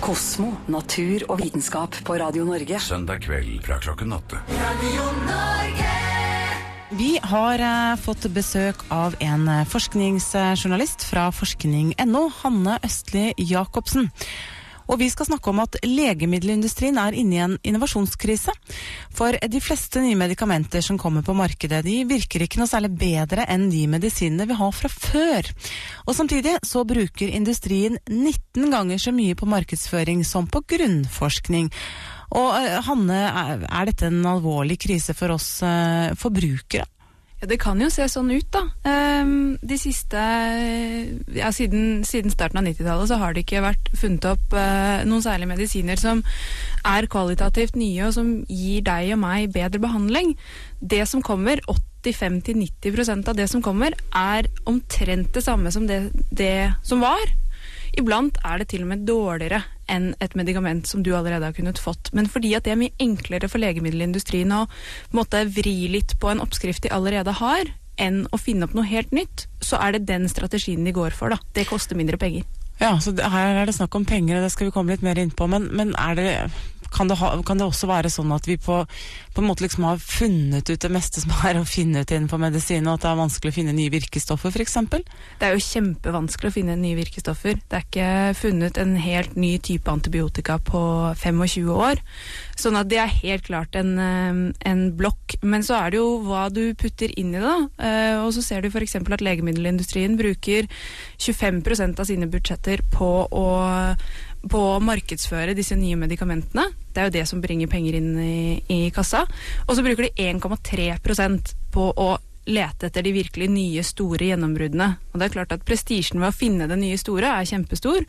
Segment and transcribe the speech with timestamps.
[0.00, 2.78] Kosmo, natur og vitenskap på Radio Norge.
[2.80, 4.40] Søndag kveld fra klokken åtte.
[6.96, 14.08] Vi har eh, fått besøk av en eh, forskningsjournalist fra forskning.no, Hanne Østli Jacobsen.
[14.90, 18.52] Og vi skal snakke om at legemiddelindustrien er inne i en innovasjonskrise.
[19.14, 23.46] For de fleste nye medikamenter som kommer på markedet, de virker ikke noe særlig bedre
[23.50, 25.50] enn de medisinene vi har fra før.
[26.08, 31.70] Og samtidig så bruker industrien 19 ganger så mye på markedsføring som på grunnforskning.
[32.34, 33.20] Og eh, Hanne,
[33.66, 36.86] er dette en alvorlig krise for oss eh, forbrukere?
[37.40, 38.66] Ja, Det kan jo se sånn ut, da.
[38.84, 40.20] Ehm, De siste
[41.34, 45.24] ja, siden, siden starten av 90-tallet så har det ikke vært funnet opp eh, noen
[45.24, 46.22] særlige medisiner som
[46.84, 50.36] er kvalitativt nye og som gir deg og meg bedre behandling.
[50.80, 51.60] Det som kommer,
[52.04, 57.24] 85-90% av det som kommer, er omtrent det samme som det, det som var.
[57.98, 61.80] Iblant er det til og med dårligere enn et medikament som du allerede har kunnet
[61.82, 62.12] fått.
[62.16, 64.64] Men fordi at det er mye enklere for legemiddelindustrien å
[65.16, 69.12] måtte vri litt på en oppskrift de allerede har, enn å finne opp noe helt
[69.12, 71.34] nytt, så er det den strategien de går for.
[71.34, 71.40] da.
[71.56, 72.46] Det koster mindre penger.
[72.80, 75.18] Ja, så her er det snakk om penger, og det skal vi komme litt mer
[75.20, 75.48] inn på.
[75.52, 76.30] Men, men er det,
[76.92, 78.80] kan, det ha, kan det også være sånn at vi på,
[79.34, 82.40] på en måte liksom har funnet ut det meste som er å finne ut innenfor
[82.42, 84.76] medisin, og at det er vanskelig å finne nye virkestoffer, f.eks.?
[85.40, 87.60] Det er jo kjempevanskelig å finne nye virkestoffer.
[87.70, 88.10] Det er ikke
[88.40, 90.82] funnet en helt ny type antibiotika på
[91.20, 92.02] 25 år.
[92.60, 95.38] Sånn at det er helt klart en, eh, en blokk.
[95.42, 97.46] Men så er det jo hva du putter inn i det.
[97.46, 97.68] da.
[97.78, 98.96] Eh, Og så ser du f.eks.
[98.96, 100.68] at legemiddelindustrien bruker
[101.18, 103.46] 25% av sine budsjetter på å
[104.48, 106.70] på å markedsføre disse nye medikamentene.
[106.90, 109.24] Det er jo det som bringer penger inn i, i kassa.
[109.66, 112.10] Og så bruker de 1,3% på å
[112.50, 114.88] lete etter de virkelig nye, store gjennombruddene.
[115.12, 118.06] Og det er klart at Prestisjen ved å finne det nye store er kjempestor,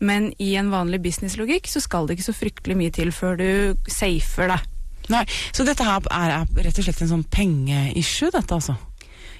[0.00, 3.50] men i en vanlig businesslogikk så skal det ikke så fryktelig mye til før du
[3.90, 4.70] safer deg.
[5.10, 8.78] Nei, Så dette her er, er rett og slett en sånn pengeissue, dette altså?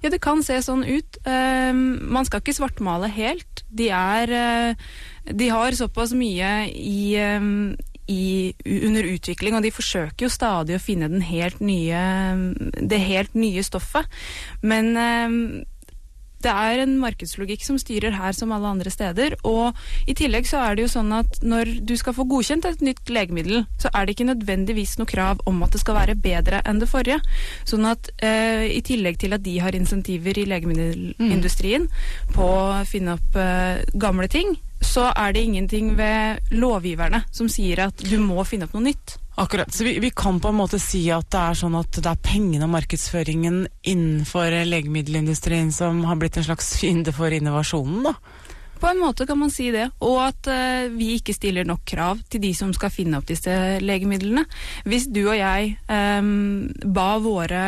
[0.00, 1.18] Ja, det kan se sånn ut.
[1.26, 3.64] Uh, man skal ikke svartmale helt.
[3.68, 4.86] De er uh,
[5.28, 7.76] De har såpass mye i, um,
[8.10, 12.00] i, under utvikling, og de forsøker jo stadig å finne helt nye,
[12.74, 14.08] det helt nye stoffet.
[14.62, 15.38] Men um,
[16.44, 19.36] det er en markedslogikk som styrer her som alle andre steder.
[19.48, 19.76] Og
[20.08, 23.12] i tillegg så er det jo sånn at når du skal få godkjent et nytt
[23.12, 26.80] legemiddel, så er det ikke nødvendigvis noe krav om at det skal være bedre enn
[26.82, 27.20] det forrige.
[27.68, 31.88] Sånn at eh, i tillegg til at de har insentiver i legemiddelindustrien
[32.34, 37.84] på å finne opp eh, gamle ting, så er det ingenting ved lovgiverne som sier
[37.84, 39.18] at du må finne opp noe nytt.
[39.40, 42.10] Akkurat, så vi, vi kan på en måte si at det er sånn at det
[42.10, 48.12] er pengene og markedsføringen innenfor legemiddelindustrien som har blitt en slags fiende for innovasjonen, da?
[48.80, 52.20] På en måte kan man si det, og at uh, vi ikke stiller nok krav
[52.28, 54.44] til de som skal finne opp disse legemidlene.
[54.84, 57.64] Hvis du og jeg um, ba våre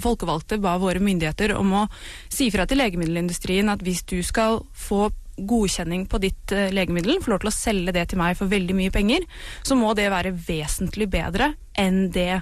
[0.00, 1.86] folkevalgte, ba våre myndigheter om å
[2.28, 5.06] si fra til legemiddelindustrien at hvis du skal få
[5.36, 8.76] godkjenning på ditt eh, legemiddel, får lov til å selge det til meg for veldig
[8.78, 9.26] mye penger,
[9.66, 12.32] så må det være vesentlig bedre enn det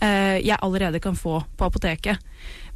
[0.00, 2.18] eh, jeg allerede kan få på apoteket.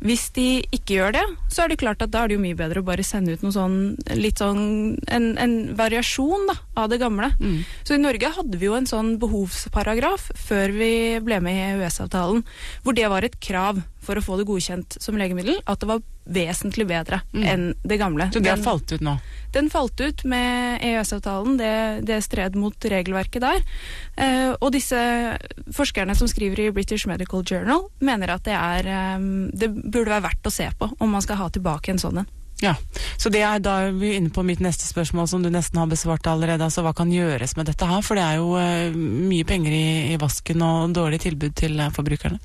[0.04, 2.58] Hvis de ikke gjør det, så er det klart at da er det jo mye
[2.58, 3.78] bedre å bare sende ut noe sånn
[4.18, 7.30] litt sånn en, en variasjon da, av det gamle.
[7.40, 7.62] Mm.
[7.86, 10.92] Så i Norge hadde vi jo en sånn behovsparagraf før vi
[11.24, 12.44] ble med i EØS-avtalen,
[12.84, 16.02] hvor det var et krav for å få det godkjent som legemiddel, at det var
[16.24, 17.44] vesentlig bedre Mm.
[17.44, 18.30] enn det gamle.
[18.32, 19.18] Så det har falt ut nå?
[19.54, 23.60] den falt ut med EØS-avtalen, det, det stred mot regelverket der.
[24.16, 24.98] Eh, og disse
[25.74, 30.26] forskerne som skriver i British Medical Journal, mener at det, er, eh, det burde være
[30.26, 32.32] verdt å se på om man skal ha tilbake en sånn en.
[32.62, 32.76] Ja,
[33.18, 35.88] så det er da er vi inne på mitt neste spørsmål, som du nesten har
[35.90, 36.62] besvart allerede.
[36.64, 38.00] Altså, hva kan gjøres med dette her?
[38.06, 41.90] For det er jo eh, mye penger i, i vasken og dårlig tilbud til eh,
[41.94, 42.38] forbrukerne.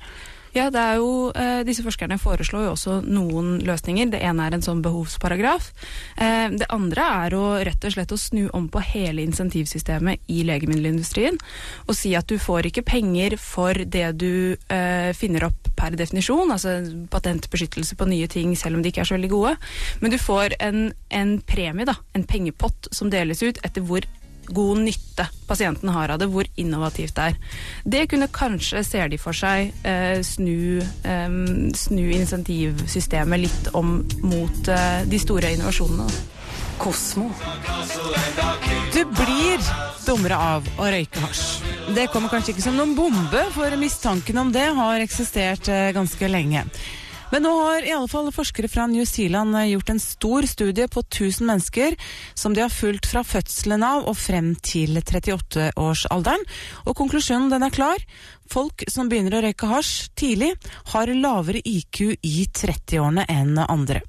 [0.50, 4.10] Ja, det er jo, eh, Disse forskerne foreslår jo også noen løsninger.
[4.10, 5.70] Det ene er en sånn behovsparagraf.
[6.18, 10.42] Eh, det andre er å rett og slett å snu om på hele insentivsystemet i
[10.42, 11.38] legemiddelindustrien.
[11.86, 16.50] Og si at du får ikke penger for det du eh, finner opp per definisjon,
[16.50, 16.80] altså
[17.10, 19.56] patentbeskyttelse på nye ting selv om de ikke er så veldig gode,
[20.00, 24.04] men du får en, en premie, da, en pengepott som deles ut etter hvor
[24.54, 27.38] god nytte pasienten har av det, hvor innovativt det er.
[27.84, 31.38] Det kunne kanskje, ser de for seg, eh, snu, eh,
[31.76, 36.10] snu insentivsystemet litt om mot eh, de store innovasjonene.
[36.80, 37.26] Kosmo.
[38.94, 39.60] Du blir
[40.06, 41.60] dummere av å røyke hasj.
[41.92, 46.30] Det kommer kanskje ikke som noen bombe, for mistanken om det har eksistert eh, ganske
[46.32, 46.64] lenge.
[47.30, 50.88] Men nå har i alle fall forskere fra New Zealand eh, gjort en stor studie
[50.90, 51.96] på 1000 mennesker
[52.34, 56.42] som de har fulgt fra fødselen av og frem til 38-årsalderen.
[56.90, 58.02] Og konklusjonen den er klar.
[58.50, 60.50] Folk som begynner å røyke hasj tidlig,
[60.90, 64.00] har lavere IQ i 30-årene enn andre.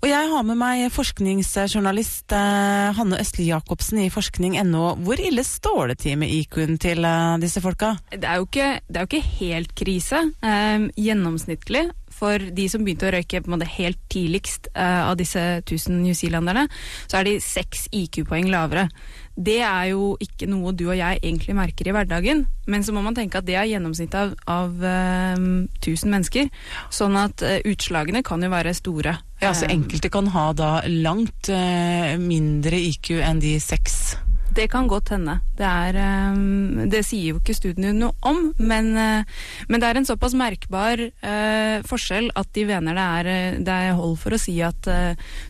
[0.00, 4.96] Og jeg har med meg forskningsjournalist eh, Hanne Østli Jacobsen i forskning.no.
[5.06, 7.94] Hvor ille står det til med IQ-en til eh, disse folka?
[8.10, 10.24] Det er jo ikke, det er jo ikke helt krise.
[10.42, 11.86] Eh, gjennomsnittlig
[12.16, 16.00] for de som begynte å røyke på en måte helt tidligst uh, av disse 1000
[16.00, 16.66] newzealenderne,
[17.06, 18.88] så er de seks IQ-poeng lavere.
[19.36, 23.02] Det er jo ikke noe du og jeg egentlig merker i hverdagen, men så må
[23.04, 25.46] man tenke at det er gjennomsnittet av, av uh,
[25.84, 26.48] 1000 mennesker.
[26.88, 29.18] Sånn at uh, utslagene kan jo være store.
[29.44, 34.16] Ja, så Eh, Enkelte kan ha da langt eh, mindre IQ enn de seks.
[34.56, 35.34] Det kan godt hende.
[35.58, 40.00] Det, er, eh, det sier jo ikke studiene noe om, men, eh, men det er
[40.00, 44.32] en såpass merkbar eh, forskjell at de mener det er, eh, det er hold for
[44.32, 44.88] å si at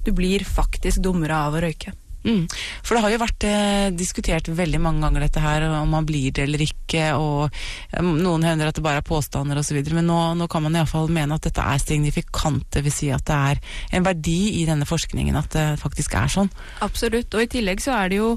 [0.02, 1.94] du blir faktisk dummere av å røyke.
[2.26, 2.42] Mm.
[2.82, 6.34] For det har jo vært eh, diskutert veldig mange ganger dette her, om man blir
[6.34, 10.18] det eller ikke, og eh, noen hevder at det bare er påstander osv., men nå,
[10.40, 13.62] nå kan man iallfall mene at dette er signifikant, det vil si at det er
[13.96, 16.50] en verdi i denne forskningen at det faktisk er sånn.
[16.84, 17.30] Absolutt.
[17.34, 18.32] Og i tillegg så er det jo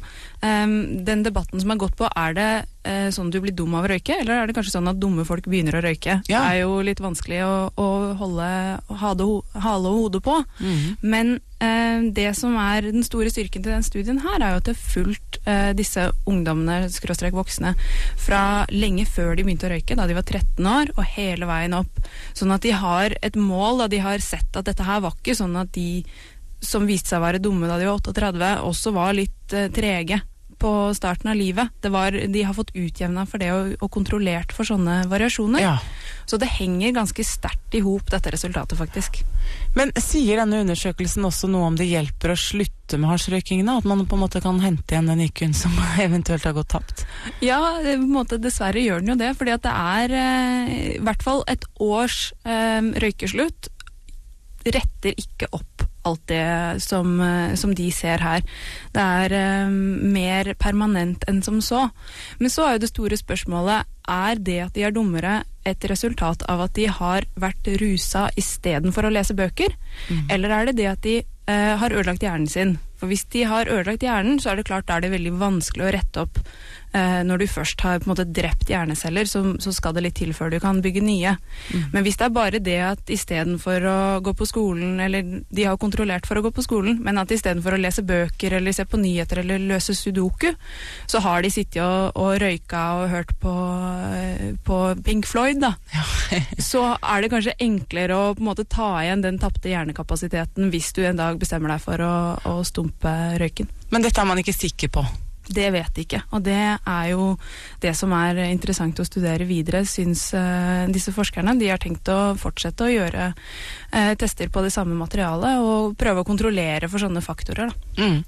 [0.46, 2.52] ehm, den debatten som har gått på, er det
[2.84, 5.26] eh, sånn du blir dum av å røyke, eller er det kanskje sånn at dumme
[5.28, 6.20] folk begynner å røyke?
[6.30, 6.44] Ja.
[6.44, 7.88] Det er jo litt vanskelig å, å
[8.20, 8.50] holde
[9.02, 10.38] hale, og hode på.
[11.02, 14.70] Men eh, det som er den store styrken til den studien her, er jo at
[14.70, 17.76] det har fulgt eh, disse ungdommene, skråstrek voksne,
[18.20, 21.78] fra lenge før de begynte å røyke, da de var 13 år, og hele veien
[21.78, 22.02] opp.
[22.38, 25.38] Sånn at de har et mål, da de har sett at dette her var ikke
[25.38, 26.04] sånn at de
[26.60, 30.20] som viste seg å være dumme da de var 38, også var litt eh, trege
[30.60, 31.72] på starten av livet.
[31.82, 35.64] Det var, de har fått utjevna for det og, og kontrollert for sånne variasjoner.
[35.64, 35.78] Ja.
[36.30, 39.22] Så det henger ganske sterkt i hop, dette resultatet, faktisk.
[39.78, 43.70] Men sier denne undersøkelsen også noe om det hjelper å slutte med hasjrøykingen?
[43.70, 43.80] da?
[43.80, 45.74] At man på en måte kan hente igjen den IQ-en som
[46.08, 47.06] eventuelt har gått tapt?
[47.46, 49.34] Ja, på en måte dessverre gjør den jo det.
[49.40, 53.72] fordi at det er eh, i hvert fall et års eh, røykeslutt
[54.70, 58.44] retter ikke opp alt det som, eh, som de ser her.
[58.96, 61.88] Det er eh, mer permanent enn som så.
[62.40, 66.44] Men så er jo det store spørsmålet er det at de er dummere et resultat
[66.50, 69.76] av at de har vært rusa istedenfor å lese bøker?
[70.34, 72.78] Eller er det det at de eh, har ødelagt hjernen sin?
[73.00, 75.88] For hvis de har ødelagt hjernen, så er det klart da er det veldig vanskelig
[75.88, 76.42] å rette opp.
[76.90, 80.18] Eh, når du først har på en måte drept hjerneceller, så, så skal det litt
[80.18, 81.36] til før du kan bygge nye.
[81.94, 85.78] Men hvis det er bare det at istedenfor å gå på skolen, eller de har
[85.80, 89.00] kontrollert for å gå på skolen, men at istedenfor å lese bøker eller se på
[89.00, 90.50] nyheter eller løse sudoku,
[91.08, 93.56] så har de sittet og, og røyka og hørt på,
[94.18, 95.76] eh, på Pink Floyd, da.
[96.70, 100.92] så er det kanskje enklere å på en måte ta igjen den tapte hjernekapasiteten hvis
[100.98, 102.14] du en dag bestemmer deg for å,
[102.50, 103.70] å stumpe røyken.
[103.90, 105.06] Men dette er man ikke sikker på.
[105.50, 107.32] Det vet de ikke, og det er jo
[107.82, 111.56] det som er interessant å studere videre, syns eh, disse forskerne.
[111.58, 116.22] De har tenkt å fortsette å gjøre eh, tester på det samme materialet og prøve
[116.22, 117.74] å kontrollere for sånne faktorer.
[117.98, 118.20] Mm.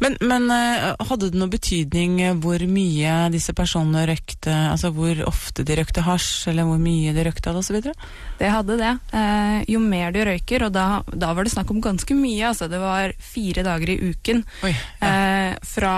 [0.00, 5.66] Men, men eh, hadde det noe betydning hvor mye disse personene røykte, altså hvor ofte
[5.68, 7.92] de røykte hasj, eller hvor mye de røykte av det osv.?
[8.40, 8.94] Det hadde det.
[9.70, 12.80] Jo mer du røyker, og da, da var det snakk om ganske mye, altså det
[12.80, 14.42] var fire dager i uken.
[14.64, 15.12] Oi, ja.
[15.66, 15.96] Fra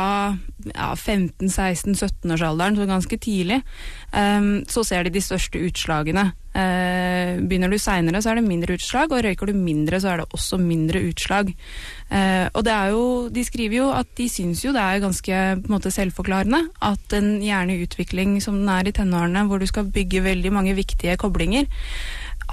[0.71, 3.61] ja, 15-16-17-årsalderen, så ganske tidlig,
[4.13, 6.33] ehm, så ser de de største utslagene.
[6.55, 10.23] Eh, begynner du seinere, så er det mindre utslag, og røyker du mindre, så er
[10.23, 11.51] det også mindre utslag.
[12.11, 15.41] Eh, og det er jo, de skriver jo at de syns jo det er ganske
[15.65, 19.91] på en måte selvforklarende at en hjerneutvikling som den er i tenårene, hvor du skal
[19.91, 21.67] bygge veldig mange viktige koblinger,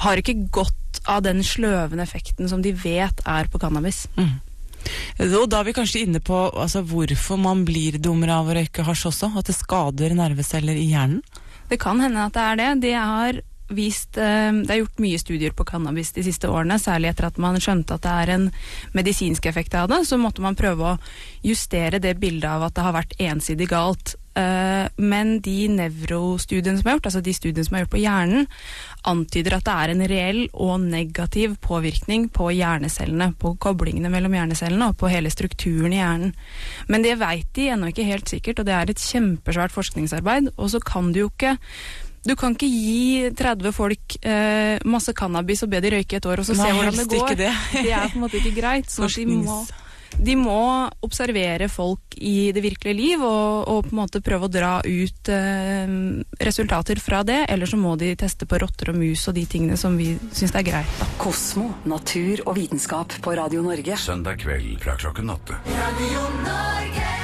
[0.01, 4.07] har ikke godt av den sløvende effekten som de vet er på cannabis.
[5.21, 8.85] Og da er vi kanskje inne på altså, hvorfor man blir dummere av å røyke
[8.87, 11.21] hasj også, at det skader nerveceller i hjernen.
[11.71, 12.71] Det kan hende at det er det.
[12.83, 13.41] Det har
[13.75, 17.41] vist eh, Det er gjort mye studier på cannabis de siste årene, særlig etter at
[17.41, 18.49] man skjønte at det er en
[18.97, 20.03] medisinsk effekt av det.
[20.07, 20.97] Så måtte man prøve å
[21.45, 24.15] justere det bildet av at det har vært ensidig galt.
[24.33, 28.45] Eh, Men de nevrostudiene som er gjort, altså de studiene som er gjort på hjernen,
[29.11, 34.91] antyder at det er en reell og negativ påvirkning på hjernecellene, på koblingene mellom hjernecellene
[34.91, 36.35] og på hele strukturen i hjernen.
[36.87, 40.53] Men det veit de ennå ikke helt sikkert, og det er et kjempesvært forskningsarbeid.
[40.57, 41.57] Og så kan du jo ikke
[42.21, 46.41] du kan ikke gi 30 folk eh, masse cannabis og be de røyke et år,
[46.43, 47.23] og så se hvordan det går.
[47.23, 47.53] ikke det.
[47.85, 48.91] det er på en måte ikke greit.
[48.93, 49.57] Så de må,
[50.21, 50.59] de må
[51.01, 55.31] observere folk i det virkelige liv og, og på en måte prøve å dra ut
[55.33, 55.95] eh,
[56.45, 57.39] resultater fra det.
[57.49, 60.53] Eller så må de teste på rotter og mus og de tingene som vi syns
[60.53, 60.93] er greit.
[61.01, 61.09] Da.
[61.21, 63.97] Kosmo, natur og vitenskap på Radio Norge.
[63.97, 65.57] Søndag kveld fra klokken åtte.
[65.73, 67.20] Radio Norge.